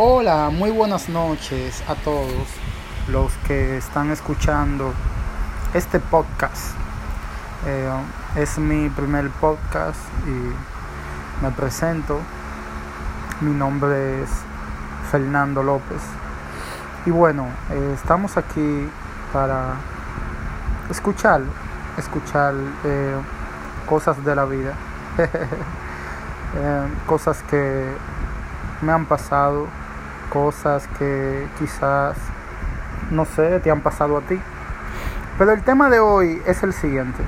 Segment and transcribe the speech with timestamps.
[0.00, 2.30] Hola, muy buenas noches a todos
[3.08, 4.94] los que están escuchando
[5.74, 6.76] este podcast.
[7.66, 7.90] Eh,
[8.36, 12.20] es mi primer podcast y me presento.
[13.40, 14.30] Mi nombre es
[15.10, 16.00] Fernando López.
[17.04, 18.88] Y bueno, eh, estamos aquí
[19.32, 19.74] para
[20.90, 21.42] escuchar,
[21.96, 22.54] escuchar
[22.84, 23.16] eh,
[23.84, 24.74] cosas de la vida,
[27.08, 27.96] cosas que
[28.80, 29.66] me han pasado
[30.28, 32.16] cosas que quizás,
[33.10, 34.40] no sé, te han pasado a ti.
[35.38, 37.22] Pero el tema de hoy es el siguiente.